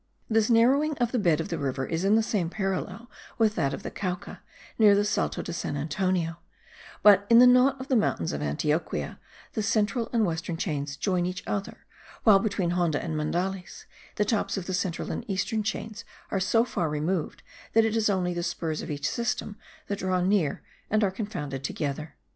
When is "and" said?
10.11-10.25, 12.99-13.15, 15.11-15.23, 20.89-21.03